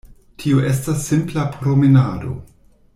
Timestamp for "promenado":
1.59-2.37